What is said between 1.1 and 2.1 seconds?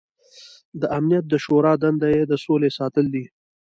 د شورا دنده